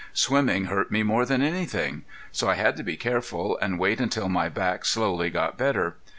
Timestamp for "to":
2.77-2.83